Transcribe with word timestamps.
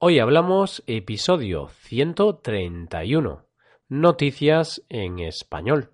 Hoy 0.00 0.20
hablamos 0.20 0.84
episodio 0.86 1.70
131. 1.80 3.48
Noticias 3.88 4.80
en 4.88 5.18
español. 5.18 5.90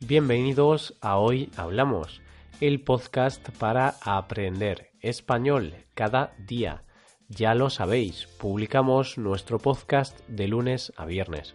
Bienvenidos 0.00 0.98
a 1.00 1.16
Hoy 1.16 1.50
Hablamos, 1.56 2.20
el 2.60 2.82
podcast 2.82 3.48
para 3.58 3.94
aprender 4.02 4.90
español 5.00 5.72
cada 5.94 6.34
día. 6.36 6.84
Ya 7.28 7.54
lo 7.54 7.70
sabéis, 7.70 8.26
publicamos 8.38 9.16
nuestro 9.16 9.58
podcast 9.58 10.20
de 10.28 10.48
lunes 10.48 10.92
a 10.98 11.06
viernes. 11.06 11.54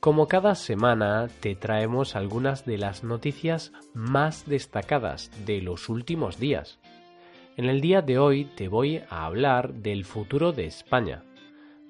Como 0.00 0.28
cada 0.28 0.54
semana 0.54 1.28
te 1.40 1.54
traemos 1.54 2.16
algunas 2.16 2.64
de 2.64 2.78
las 2.78 3.04
noticias 3.04 3.70
más 3.92 4.46
destacadas 4.46 5.30
de 5.44 5.60
los 5.60 5.90
últimos 5.90 6.38
días. 6.40 6.78
En 7.58 7.66
el 7.66 7.82
día 7.82 8.00
de 8.00 8.18
hoy 8.18 8.46
te 8.46 8.68
voy 8.68 9.02
a 9.10 9.26
hablar 9.26 9.74
del 9.74 10.06
futuro 10.06 10.52
de 10.52 10.64
España, 10.64 11.22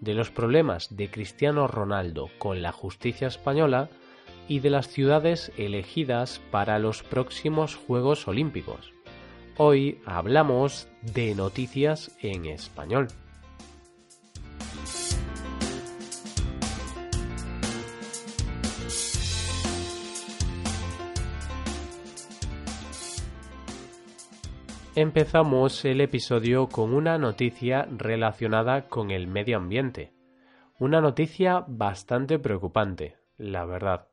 de 0.00 0.14
los 0.14 0.32
problemas 0.32 0.96
de 0.96 1.08
Cristiano 1.08 1.68
Ronaldo 1.68 2.30
con 2.38 2.62
la 2.62 2.72
justicia 2.72 3.28
española 3.28 3.90
y 4.48 4.58
de 4.58 4.70
las 4.70 4.88
ciudades 4.88 5.52
elegidas 5.56 6.40
para 6.50 6.80
los 6.80 7.04
próximos 7.04 7.76
Juegos 7.76 8.26
Olímpicos. 8.26 8.92
Hoy 9.56 10.00
hablamos 10.04 10.88
de 11.02 11.36
noticias 11.36 12.16
en 12.20 12.46
español. 12.46 13.06
Empezamos 24.96 25.84
el 25.84 26.00
episodio 26.00 26.68
con 26.68 26.92
una 26.94 27.16
noticia 27.16 27.86
relacionada 27.96 28.88
con 28.88 29.12
el 29.12 29.28
medio 29.28 29.58
ambiente. 29.58 30.12
Una 30.80 31.00
noticia 31.00 31.64
bastante 31.68 32.40
preocupante, 32.40 33.16
la 33.36 33.64
verdad. 33.64 34.08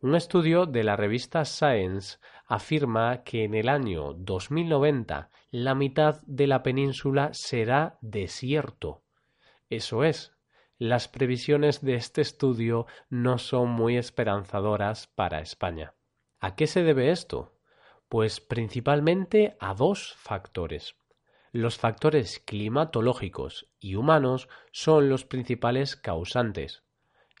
Un 0.00 0.14
estudio 0.14 0.64
de 0.64 0.82
la 0.82 0.96
revista 0.96 1.44
Science 1.44 2.16
afirma 2.46 3.22
que 3.22 3.44
en 3.44 3.54
el 3.54 3.68
año 3.68 4.14
2090 4.14 5.28
la 5.50 5.74
mitad 5.74 6.22
de 6.22 6.46
la 6.46 6.62
península 6.62 7.28
será 7.34 7.98
desierto. 8.00 9.02
Eso 9.68 10.04
es, 10.04 10.32
las 10.78 11.06
previsiones 11.06 11.82
de 11.82 11.96
este 11.96 12.22
estudio 12.22 12.86
no 13.10 13.36
son 13.36 13.68
muy 13.68 13.98
esperanzadoras 13.98 15.06
para 15.06 15.40
España. 15.40 15.92
¿A 16.40 16.54
qué 16.54 16.66
se 16.66 16.82
debe 16.82 17.10
esto? 17.10 17.53
Pues 18.08 18.40
principalmente 18.40 19.56
a 19.60 19.74
dos 19.74 20.14
factores. 20.16 20.96
Los 21.52 21.78
factores 21.78 22.40
climatológicos 22.44 23.68
y 23.78 23.94
humanos 23.94 24.48
son 24.72 25.08
los 25.08 25.24
principales 25.24 25.96
causantes. 25.96 26.82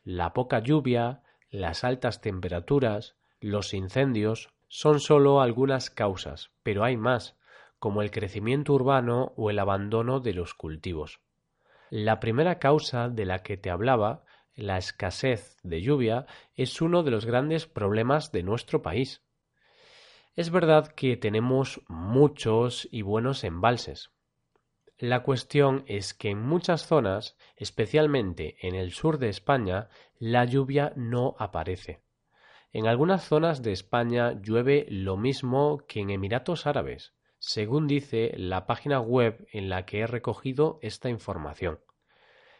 La 0.04 0.32
poca 0.32 0.60
lluvia, 0.60 1.22
las 1.50 1.84
altas 1.84 2.20
temperaturas, 2.20 3.16
los 3.40 3.74
incendios 3.74 4.50
son 4.68 5.00
solo 5.00 5.40
algunas 5.40 5.90
causas, 5.90 6.50
pero 6.62 6.84
hay 6.84 6.96
más, 6.96 7.36
como 7.78 8.02
el 8.02 8.10
crecimiento 8.10 8.72
urbano 8.72 9.32
o 9.36 9.50
el 9.50 9.58
abandono 9.58 10.20
de 10.20 10.32
los 10.32 10.54
cultivos. 10.54 11.20
La 11.90 12.18
primera 12.18 12.58
causa 12.58 13.08
de 13.08 13.24
la 13.24 13.42
que 13.42 13.56
te 13.56 13.70
hablaba, 13.70 14.24
la 14.54 14.78
escasez 14.78 15.58
de 15.62 15.82
lluvia, 15.82 16.26
es 16.54 16.80
uno 16.80 17.02
de 17.02 17.10
los 17.10 17.26
grandes 17.26 17.66
problemas 17.66 18.32
de 18.32 18.42
nuestro 18.42 18.82
país. 18.82 19.22
Es 20.36 20.50
verdad 20.50 20.88
que 20.88 21.16
tenemos 21.16 21.80
muchos 21.86 22.88
y 22.90 23.02
buenos 23.02 23.44
embalses. 23.44 24.10
La 24.98 25.22
cuestión 25.22 25.84
es 25.86 26.12
que 26.12 26.30
en 26.30 26.42
muchas 26.42 26.86
zonas, 26.86 27.36
especialmente 27.56 28.56
en 28.66 28.74
el 28.74 28.90
sur 28.90 29.18
de 29.18 29.28
España, 29.28 29.88
la 30.18 30.44
lluvia 30.44 30.92
no 30.96 31.36
aparece. 31.38 32.02
En 32.72 32.88
algunas 32.88 33.22
zonas 33.24 33.62
de 33.62 33.70
España 33.70 34.32
llueve 34.40 34.86
lo 34.88 35.16
mismo 35.16 35.84
que 35.86 36.00
en 36.00 36.10
Emiratos 36.10 36.66
Árabes, 36.66 37.14
según 37.38 37.86
dice 37.86 38.34
la 38.36 38.66
página 38.66 39.00
web 39.00 39.46
en 39.52 39.68
la 39.68 39.86
que 39.86 40.00
he 40.00 40.06
recogido 40.08 40.80
esta 40.82 41.10
información. 41.10 41.78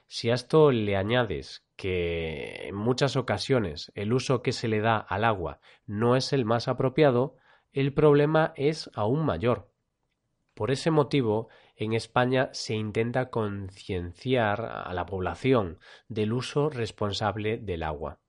Si 0.07 0.31
a 0.31 0.35
esto 0.35 0.71
le 0.71 0.97
añades 0.97 1.67
que 1.75 2.69
en 2.69 2.77
muchas 2.77 3.17
ocasiones 3.17 3.91
el 3.97 4.13
uso 4.13 4.43
que 4.43 4.53
se 4.53 4.69
le 4.69 4.81
da 4.81 4.99
al 4.99 5.25
agua 5.25 5.59
no 5.87 6.15
es 6.15 6.33
el 6.33 6.45
más 6.45 6.69
apropiado, 6.69 7.37
el 7.75 7.93
problema 7.93 8.53
es 8.57 8.89
aún 8.95 9.27
mayor. 9.27 9.69
Por 10.55 10.71
ese 10.71 10.93
motivo, 10.93 11.49
en 11.75 11.93
España 11.93 12.49
se 12.53 12.75
intenta 12.75 13.31
concienciar 13.31 14.65
a 14.65 14.95
la 14.95 15.07
población 15.07 15.81
del 16.09 16.33
uso 16.33 16.71
responsable 16.71 17.59
del 17.59 17.83
agua. 17.83 18.21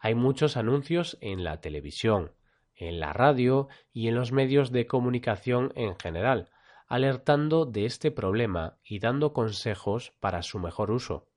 Hay 0.00 0.16
muchos 0.16 0.56
anuncios 0.56 1.16
en 1.20 1.44
la 1.44 1.60
televisión, 1.60 2.32
en 2.74 2.98
la 2.98 3.12
radio 3.12 3.68
y 3.92 4.08
en 4.08 4.16
los 4.16 4.32
medios 4.32 4.72
de 4.72 4.88
comunicación 4.88 5.72
en 5.76 5.96
general, 5.96 6.50
alertando 6.88 7.66
de 7.66 7.84
este 7.84 8.10
problema 8.10 8.78
y 8.82 8.98
dando 8.98 9.32
consejos 9.32 10.12
para 10.18 10.42
su 10.42 10.58
mejor 10.58 10.90
uso. 10.90 11.28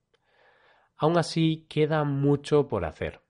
Aún 0.97 1.19
así, 1.19 1.67
queda 1.69 2.03
mucho 2.03 2.67
por 2.67 2.85
hacer. 2.85 3.21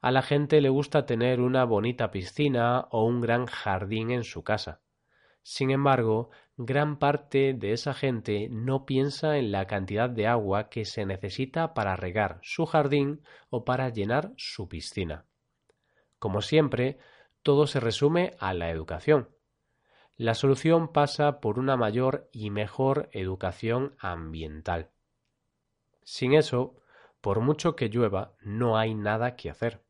A 0.00 0.12
la 0.12 0.22
gente 0.22 0.60
le 0.60 0.68
gusta 0.68 1.06
tener 1.06 1.40
una 1.40 1.64
bonita 1.64 2.12
piscina 2.12 2.86
o 2.90 3.04
un 3.04 3.20
gran 3.20 3.46
jardín 3.46 4.12
en 4.12 4.22
su 4.22 4.44
casa. 4.44 4.80
Sin 5.42 5.70
embargo, 5.70 6.30
gran 6.56 6.98
parte 6.98 7.52
de 7.52 7.72
esa 7.72 7.94
gente 7.94 8.48
no 8.48 8.84
piensa 8.84 9.38
en 9.38 9.50
la 9.50 9.66
cantidad 9.66 10.08
de 10.08 10.28
agua 10.28 10.68
que 10.68 10.84
se 10.84 11.04
necesita 11.04 11.74
para 11.74 11.96
regar 11.96 12.38
su 12.42 12.64
jardín 12.66 13.22
o 13.50 13.64
para 13.64 13.88
llenar 13.88 14.34
su 14.36 14.68
piscina. 14.68 15.24
Como 16.20 16.42
siempre, 16.42 16.98
todo 17.42 17.66
se 17.66 17.80
resume 17.80 18.36
a 18.38 18.54
la 18.54 18.70
educación. 18.70 19.30
La 20.16 20.34
solución 20.34 20.92
pasa 20.92 21.40
por 21.40 21.58
una 21.58 21.76
mayor 21.76 22.28
y 22.32 22.50
mejor 22.50 23.08
educación 23.12 23.96
ambiental. 23.98 24.90
Sin 26.02 26.34
eso, 26.34 26.76
por 27.20 27.40
mucho 27.40 27.74
que 27.74 27.88
llueva, 27.88 28.34
no 28.42 28.76
hay 28.76 28.94
nada 28.94 29.34
que 29.34 29.50
hacer. 29.50 29.87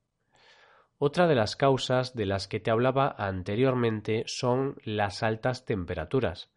Otra 1.01 1.29
de 1.29 1.37
las 1.37 1.55
causas 1.55 2.17
de 2.17 2.27
las 2.27 2.49
que 2.49 2.59
te 2.59 2.73
hablaba 2.73 3.15
anteriormente 3.17 4.25
son 4.27 4.77
las 4.83 5.23
altas 5.23 5.65
temperaturas. 5.65 6.51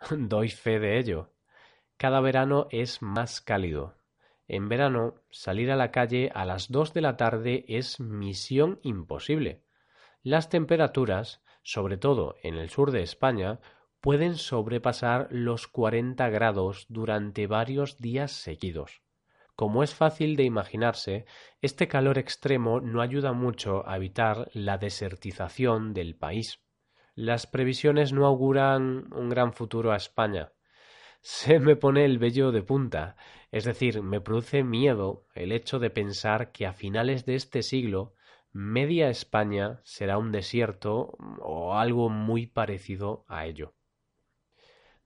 Doy 0.10 0.48
fe 0.48 0.80
de 0.80 0.98
ello. 0.98 1.30
Cada 1.96 2.20
verano 2.20 2.66
es 2.70 3.02
más 3.02 3.40
cálido. 3.40 3.94
En 4.48 4.68
verano, 4.68 5.22
salir 5.30 5.70
a 5.70 5.76
la 5.76 5.92
calle 5.92 6.32
a 6.34 6.44
las 6.44 6.72
dos 6.72 6.92
de 6.92 7.02
la 7.02 7.16
tarde 7.16 7.64
es 7.68 8.00
misión 8.00 8.80
imposible. 8.82 9.62
Las 10.24 10.48
temperaturas, 10.48 11.40
sobre 11.62 11.96
todo 11.96 12.34
en 12.42 12.56
el 12.56 12.70
sur 12.70 12.90
de 12.90 13.02
España, 13.02 13.60
pueden 14.00 14.34
sobrepasar 14.34 15.28
los 15.30 15.68
40 15.68 16.28
grados 16.30 16.86
durante 16.88 17.46
varios 17.46 17.96
días 17.98 18.32
seguidos. 18.32 19.02
Como 19.56 19.84
es 19.84 19.94
fácil 19.94 20.34
de 20.34 20.42
imaginarse, 20.42 21.26
este 21.62 21.86
calor 21.86 22.18
extremo 22.18 22.80
no 22.80 23.00
ayuda 23.00 23.32
mucho 23.32 23.88
a 23.88 23.96
evitar 23.96 24.48
la 24.52 24.78
desertización 24.78 25.94
del 25.94 26.16
país. 26.16 26.60
Las 27.14 27.46
previsiones 27.46 28.12
no 28.12 28.26
auguran 28.26 29.12
un 29.14 29.28
gran 29.28 29.52
futuro 29.52 29.92
a 29.92 29.96
España. 29.96 30.52
Se 31.20 31.60
me 31.60 31.76
pone 31.76 32.04
el 32.04 32.18
vello 32.18 32.50
de 32.50 32.62
punta, 32.62 33.16
es 33.52 33.64
decir, 33.64 34.02
me 34.02 34.20
produce 34.20 34.64
miedo 34.64 35.24
el 35.34 35.52
hecho 35.52 35.78
de 35.78 35.90
pensar 35.90 36.50
que 36.50 36.66
a 36.66 36.72
finales 36.72 37.24
de 37.24 37.36
este 37.36 37.62
siglo 37.62 38.14
media 38.52 39.08
España 39.08 39.80
será 39.84 40.18
un 40.18 40.32
desierto 40.32 41.16
o 41.40 41.74
algo 41.74 42.08
muy 42.08 42.46
parecido 42.46 43.24
a 43.28 43.46
ello. 43.46 43.74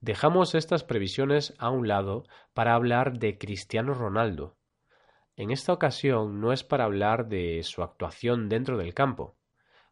Dejamos 0.01 0.55
estas 0.55 0.85
previsiones 0.85 1.53
a 1.57 1.69
un 1.69 1.87
lado 1.87 2.23
para 2.53 2.73
hablar 2.73 3.19
de 3.19 3.37
Cristiano 3.37 3.93
Ronaldo. 3.93 4.57
En 5.35 5.51
esta 5.51 5.73
ocasión 5.73 6.39
no 6.39 6.53
es 6.53 6.63
para 6.63 6.85
hablar 6.85 7.27
de 7.27 7.61
su 7.63 7.83
actuación 7.83 8.47
dentro 8.47 8.77
del 8.77 8.93
campo, 8.93 9.37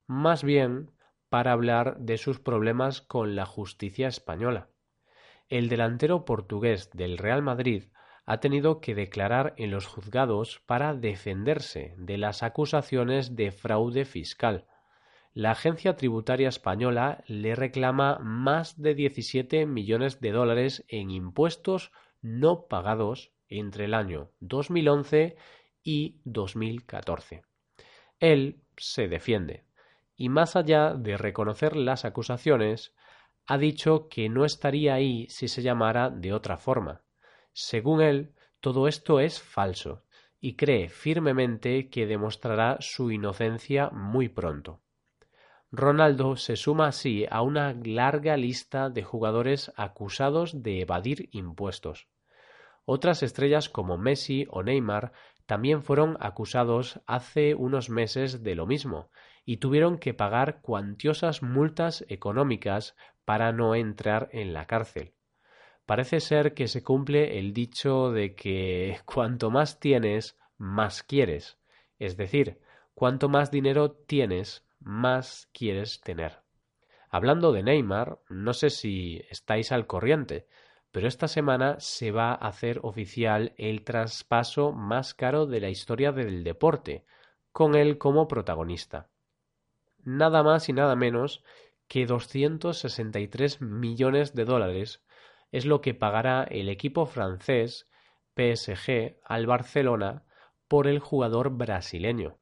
más 0.05 0.43
bien 0.43 0.91
para 1.29 1.51
hablar 1.51 1.97
de 1.99 2.17
sus 2.17 2.39
problemas 2.39 3.01
con 3.01 3.35
la 3.35 3.45
justicia 3.45 4.07
española. 4.07 4.69
El 5.49 5.67
delantero 5.67 6.23
portugués 6.23 6.89
del 6.93 7.17
Real 7.17 7.41
Madrid 7.41 7.85
ha 8.25 8.39
tenido 8.39 8.79
que 8.79 8.95
declarar 8.95 9.53
en 9.57 9.71
los 9.71 9.87
juzgados 9.87 10.61
para 10.65 10.93
defenderse 10.93 11.95
de 11.97 12.17
las 12.17 12.43
acusaciones 12.43 13.35
de 13.35 13.51
fraude 13.51 14.05
fiscal. 14.05 14.67
La 15.37 15.51
agencia 15.51 15.95
tributaria 15.95 16.49
española 16.49 17.23
le 17.27 17.53
reclama 17.53 18.17
más 18.17 18.81
de 18.81 18.95
17 18.95 19.67
millones 19.67 20.19
de 20.19 20.31
dólares 20.31 20.83
en 20.87 21.11
impuestos 21.11 21.91
no 22.23 22.65
pagados 22.65 23.35
entre 23.47 23.85
el 23.85 23.93
año 23.93 24.31
2011 24.39 25.37
y 25.83 26.21
2014. 26.23 27.43
Él 28.19 28.63
se 28.77 29.07
defiende 29.07 29.63
y 30.15 30.29
más 30.29 30.55
allá 30.55 30.95
de 30.95 31.17
reconocer 31.17 31.75
las 31.75 32.03
acusaciones, 32.03 32.95
ha 33.45 33.59
dicho 33.59 34.09
que 34.09 34.29
no 34.29 34.43
estaría 34.43 34.95
ahí 34.95 35.27
si 35.29 35.49
se 35.49 35.61
llamara 35.61 36.09
de 36.09 36.33
otra 36.33 36.57
forma. 36.57 37.03
Según 37.53 38.01
él, 38.01 38.33
todo 38.59 38.87
esto 38.87 39.19
es 39.19 39.39
falso 39.39 40.03
y 40.39 40.55
cree 40.55 40.89
firmemente 40.89 41.91
que 41.91 42.07
demostrará 42.07 42.77
su 42.79 43.11
inocencia 43.11 43.91
muy 43.91 44.29
pronto. 44.29 44.81
Ronaldo 45.71 46.37
se 46.37 46.55
suma 46.55 46.87
así 46.87 47.25
a 47.29 47.41
una 47.41 47.73
larga 47.73 48.37
lista 48.37 48.89
de 48.89 49.03
jugadores 49.03 49.71
acusados 49.75 50.63
de 50.63 50.81
evadir 50.81 51.29
impuestos. 51.31 52.07
Otras 52.85 53.21
estrellas 53.21 53.67
como 53.67 53.97
Messi 53.97 54.47
o 54.49 54.63
Neymar 54.63 55.11
también 55.45 55.83
fueron 55.83 56.17
acusados 56.21 57.01
hace 57.05 57.53
unos 57.53 57.89
meses 57.89 58.43
de 58.43 58.55
lo 58.55 58.65
mismo 58.65 59.11
y 59.43 59.57
tuvieron 59.57 59.97
que 59.97 60.13
pagar 60.13 60.61
cuantiosas 60.61 61.41
multas 61.41 62.05
económicas 62.07 62.95
para 63.25 63.51
no 63.51 63.75
entrar 63.75 64.29
en 64.31 64.53
la 64.53 64.65
cárcel. 64.65 65.13
Parece 65.85 66.19
ser 66.19 66.53
que 66.53 66.67
se 66.67 66.83
cumple 66.83 67.39
el 67.39 67.53
dicho 67.53 68.11
de 68.11 68.35
que 68.35 68.99
cuanto 69.05 69.51
más 69.51 69.79
tienes, 69.79 70.37
más 70.57 71.01
quieres. 71.01 71.59
Es 71.97 72.17
decir, 72.17 72.59
cuanto 72.93 73.29
más 73.29 73.51
dinero 73.51 73.91
tienes, 73.91 74.66
más 74.87 75.49
quieres 75.53 75.99
tener. 76.01 76.43
Hablando 77.09 77.51
de 77.51 77.61
Neymar, 77.61 78.19
no 78.29 78.53
sé 78.53 78.69
si 78.69 79.21
estáis 79.29 79.71
al 79.71 79.85
corriente, 79.85 80.47
pero 80.91 81.07
esta 81.07 81.27
semana 81.27 81.75
se 81.79 82.11
va 82.11 82.31
a 82.31 82.47
hacer 82.47 82.79
oficial 82.83 83.53
el 83.57 83.83
traspaso 83.83 84.71
más 84.71 85.13
caro 85.13 85.45
de 85.45 85.59
la 85.59 85.69
historia 85.69 86.11
del 86.13 86.43
deporte, 86.43 87.05
con 87.51 87.75
él 87.75 87.97
como 87.97 88.27
protagonista. 88.27 89.09
Nada 90.03 90.41
más 90.41 90.69
y 90.69 90.73
nada 90.73 90.95
menos 90.95 91.43
que 91.87 92.05
263 92.05 93.61
millones 93.61 94.33
de 94.35 94.45
dólares 94.45 95.03
es 95.51 95.65
lo 95.65 95.81
que 95.81 95.93
pagará 95.93 96.43
el 96.43 96.69
equipo 96.69 97.05
francés 97.05 97.89
PSG 98.35 99.17
al 99.23 99.47
Barcelona 99.47 100.23
por 100.67 100.87
el 100.87 100.99
jugador 100.99 101.49
brasileño. 101.49 102.37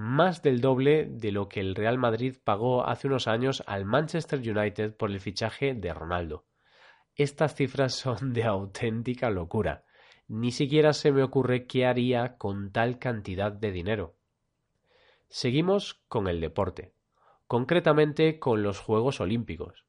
Más 0.00 0.42
del 0.42 0.60
doble 0.60 1.06
de 1.06 1.32
lo 1.32 1.48
que 1.48 1.58
el 1.58 1.74
Real 1.74 1.98
Madrid 1.98 2.36
pagó 2.44 2.86
hace 2.86 3.08
unos 3.08 3.26
años 3.26 3.64
al 3.66 3.84
Manchester 3.84 4.38
United 4.38 4.96
por 4.96 5.10
el 5.10 5.18
fichaje 5.18 5.74
de 5.74 5.92
Ronaldo. 5.92 6.46
Estas 7.16 7.56
cifras 7.56 7.94
son 7.94 8.32
de 8.32 8.44
auténtica 8.44 9.28
locura. 9.28 9.84
Ni 10.28 10.52
siquiera 10.52 10.92
se 10.92 11.10
me 11.10 11.24
ocurre 11.24 11.66
qué 11.66 11.84
haría 11.84 12.36
con 12.36 12.70
tal 12.70 13.00
cantidad 13.00 13.50
de 13.50 13.72
dinero. 13.72 14.14
Seguimos 15.26 15.94
con 16.06 16.28
el 16.28 16.40
deporte, 16.40 16.94
concretamente 17.48 18.38
con 18.38 18.62
los 18.62 18.78
Juegos 18.78 19.20
Olímpicos. 19.20 19.84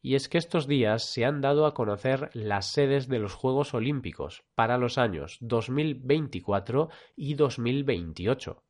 Y 0.00 0.14
es 0.14 0.28
que 0.28 0.38
estos 0.38 0.68
días 0.68 1.10
se 1.10 1.24
han 1.24 1.40
dado 1.40 1.66
a 1.66 1.74
conocer 1.74 2.30
las 2.34 2.70
sedes 2.70 3.08
de 3.08 3.18
los 3.18 3.34
Juegos 3.34 3.74
Olímpicos 3.74 4.44
para 4.54 4.78
los 4.78 4.96
años 4.96 5.38
2024 5.40 6.88
y 7.16 7.34
2028. 7.34 8.62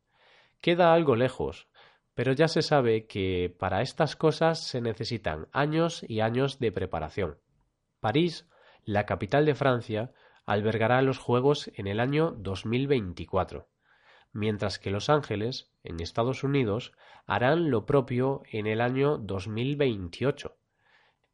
Queda 0.61 0.93
algo 0.93 1.15
lejos, 1.15 1.67
pero 2.13 2.33
ya 2.33 2.47
se 2.47 2.61
sabe 2.61 3.07
que 3.07 3.55
para 3.57 3.81
estas 3.81 4.15
cosas 4.15 4.63
se 4.63 4.79
necesitan 4.79 5.47
años 5.51 6.05
y 6.07 6.19
años 6.19 6.59
de 6.59 6.71
preparación. 6.71 7.39
París, 7.99 8.47
la 8.83 9.05
capital 9.05 9.45
de 9.45 9.55
Francia, 9.55 10.11
albergará 10.45 11.01
los 11.01 11.17
Juegos 11.17 11.71
en 11.75 11.87
el 11.87 11.99
año 11.99 12.31
2024, 12.37 13.69
mientras 14.33 14.79
que 14.79 14.91
Los 14.91 15.09
Ángeles, 15.09 15.71
en 15.83 15.99
Estados 15.99 16.43
Unidos, 16.43 16.93
harán 17.25 17.71
lo 17.71 17.85
propio 17.85 18.43
en 18.51 18.67
el 18.67 18.81
año 18.81 19.17
2028. 19.17 20.57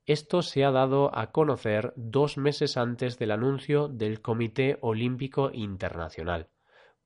Esto 0.05 0.41
se 0.41 0.63
ha 0.63 0.71
dado 0.71 1.13
a 1.17 1.31
conocer 1.31 1.91
dos 1.97 2.37
meses 2.37 2.77
antes 2.77 3.19
del 3.19 3.31
anuncio 3.31 3.89
del 3.89 4.21
Comité 4.21 4.77
Olímpico 4.79 5.51
Internacional, 5.51 6.47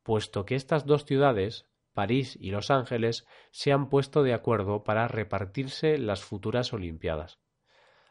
puesto 0.04 0.46
que 0.46 0.56
estas 0.56 0.86
dos 0.86 1.06
ciudades, 1.06 1.66
París 1.94 2.38
y 2.40 2.52
Los 2.52 2.72
Ángeles, 2.72 3.26
se 3.52 3.72
han 3.72 3.90
puesto 3.90 4.24
de 4.24 4.34
acuerdo 4.34 4.84
para 4.84 5.08
repartirse 5.08 5.98
las 5.98 6.24
futuras 6.24 6.74
Olimpiadas. 6.74 7.40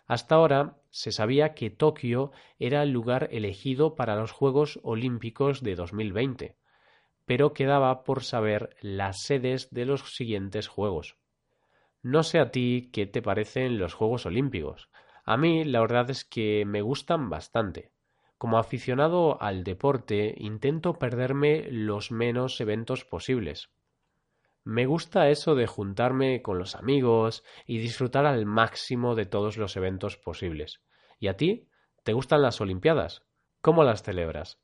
Hasta 0.07 0.35
ahora 0.35 0.77
se 0.91 1.13
sabía 1.13 1.55
que 1.55 1.71
Tokio 1.71 2.33
era 2.59 2.83
el 2.83 2.91
lugar 2.91 3.29
elegido 3.31 3.95
para 3.95 4.17
los 4.17 4.33
Juegos 4.33 4.81
Olímpicos 4.83 5.63
de 5.63 5.77
2020, 5.77 6.57
pero 7.27 7.53
quedaba 7.53 8.03
por 8.03 8.25
saber 8.25 8.77
las 8.81 9.23
sedes 9.23 9.71
de 9.71 9.85
los 9.85 10.15
siguientes 10.15 10.67
Juegos. 10.67 11.17
No 12.03 12.23
sé 12.23 12.41
a 12.41 12.51
ti 12.51 12.91
qué 12.93 13.07
te 13.07 13.23
parecen 13.23 13.79
los 13.79 13.95
Juegos 13.95 14.27
Olímpicos. 14.27 14.91
A 15.25 15.37
mí 15.37 15.65
la 15.65 15.81
verdad 15.81 16.11
es 16.11 16.25
que 16.25 16.65
me 16.67 16.83
gustan 16.83 17.31
bastante. 17.31 17.93
Como 18.41 18.57
aficionado 18.57 19.37
al 19.43 19.65
deporte 19.65 20.35
intento 20.39 20.95
perderme 20.95 21.67
los 21.71 22.11
menos 22.11 22.59
eventos 22.63 23.05
posibles. 23.05 23.69
Me 24.65 24.87
gusta 24.87 25.29
eso 25.29 25.55
de 25.55 25.67
juntarme 25.67 26.41
con 26.41 26.59
los 26.59 26.75
amigos 26.75 27.45
y 27.67 27.77
disfrutar 27.77 28.25
al 28.25 28.47
máximo 28.47 29.15
de 29.15 29.27
todos 29.27 29.59
los 29.59 29.77
eventos 29.77 30.17
posibles. 30.17 30.81
¿Y 31.19 31.29
a 31.29 31.37
ti? 31.37 31.69
¿Te 32.03 32.15
gustan 32.15 32.41
las 32.41 32.63
Olimpiadas? 32.63 33.27
¿Cómo 33.61 33.85
las 33.85 34.03
celebras? 34.03 34.59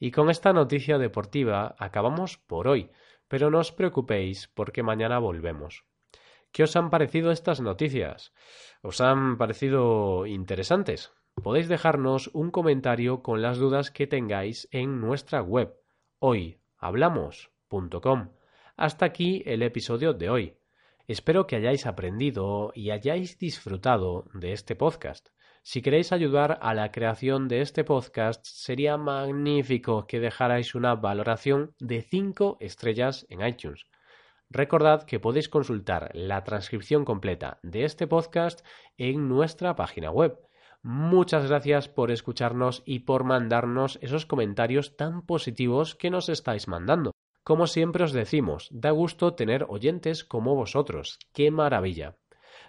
Y 0.00 0.10
con 0.10 0.28
esta 0.28 0.52
noticia 0.52 0.98
deportiva 0.98 1.76
acabamos 1.78 2.38
por 2.38 2.66
hoy, 2.66 2.90
pero 3.28 3.48
no 3.48 3.60
os 3.60 3.70
preocupéis 3.70 4.48
porque 4.48 4.82
mañana 4.82 5.20
volvemos. 5.20 5.84
¿Qué 6.50 6.64
os 6.64 6.74
han 6.74 6.90
parecido 6.90 7.30
estas 7.30 7.60
noticias? 7.60 8.34
¿Os 8.82 9.00
han 9.00 9.38
parecido 9.38 10.26
interesantes? 10.26 11.12
Podéis 11.42 11.68
dejarnos 11.68 12.30
un 12.32 12.50
comentario 12.50 13.22
con 13.22 13.42
las 13.42 13.58
dudas 13.58 13.90
que 13.90 14.06
tengáis 14.06 14.68
en 14.70 15.00
nuestra 15.00 15.42
web 15.42 15.74
hoyhablamos.com. 16.20 18.30
Hasta 18.76 19.04
aquí 19.04 19.42
el 19.44 19.62
episodio 19.62 20.14
de 20.14 20.30
hoy. 20.30 20.56
Espero 21.06 21.46
que 21.46 21.56
hayáis 21.56 21.86
aprendido 21.86 22.72
y 22.74 22.90
hayáis 22.90 23.38
disfrutado 23.38 24.24
de 24.32 24.52
este 24.52 24.74
podcast. 24.74 25.28
Si 25.62 25.82
queréis 25.82 26.12
ayudar 26.12 26.58
a 26.62 26.72
la 26.72 26.92
creación 26.92 27.48
de 27.48 27.60
este 27.60 27.84
podcast, 27.84 28.46
sería 28.46 28.96
magnífico 28.96 30.06
que 30.06 30.20
dejarais 30.20 30.74
una 30.74 30.94
valoración 30.94 31.74
de 31.78 32.02
5 32.02 32.56
estrellas 32.60 33.26
en 33.28 33.46
iTunes. 33.46 33.86
Recordad 34.50 35.04
que 35.04 35.20
podéis 35.20 35.48
consultar 35.48 36.10
la 36.14 36.44
transcripción 36.44 37.04
completa 37.04 37.58
de 37.62 37.84
este 37.84 38.06
podcast 38.06 38.64
en 38.96 39.28
nuestra 39.28 39.74
página 39.74 40.10
web. 40.10 40.38
Muchas 40.86 41.48
gracias 41.48 41.88
por 41.88 42.10
escucharnos 42.10 42.82
y 42.84 43.00
por 43.00 43.24
mandarnos 43.24 43.98
esos 44.02 44.26
comentarios 44.26 44.98
tan 44.98 45.22
positivos 45.22 45.94
que 45.94 46.10
nos 46.10 46.28
estáis 46.28 46.68
mandando. 46.68 47.12
Como 47.42 47.66
siempre 47.66 48.04
os 48.04 48.12
decimos, 48.12 48.68
da 48.70 48.90
gusto 48.90 49.32
tener 49.32 49.64
oyentes 49.70 50.24
como 50.24 50.54
vosotros. 50.54 51.18
¡Qué 51.32 51.50
maravilla! 51.50 52.16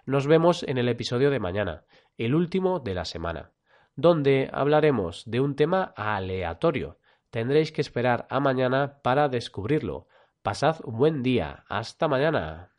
Nos 0.05 0.27
vemos 0.27 0.63
en 0.63 0.77
el 0.77 0.87
episodio 0.87 1.29
de 1.29 1.41
mañana, 1.41 1.83
el 2.17 2.35
último 2.35 2.79
de 2.79 2.93
la 2.93 3.03
semana, 3.03 3.51
donde 3.97 4.49
hablaremos 4.53 5.23
de 5.25 5.41
un 5.41 5.57
tema 5.57 5.93
aleatorio. 5.97 6.99
Tendréis 7.31 7.73
que 7.73 7.81
esperar 7.81 8.27
a 8.29 8.39
mañana 8.39 9.01
para 9.01 9.27
descubrirlo. 9.27 10.07
Pasad 10.41 10.77
un 10.85 10.97
buen 10.97 11.21
día. 11.21 11.65
Hasta 11.67 12.07
mañana. 12.07 12.74